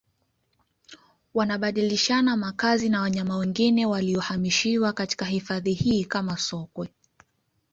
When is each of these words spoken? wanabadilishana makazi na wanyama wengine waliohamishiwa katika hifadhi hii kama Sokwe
wanabadilishana 1.33 2.37
makazi 2.37 2.89
na 2.89 3.01
wanyama 3.01 3.37
wengine 3.37 3.85
waliohamishiwa 3.85 4.93
katika 4.93 5.25
hifadhi 5.25 5.73
hii 5.73 6.05
kama 6.05 6.37
Sokwe 6.37 6.89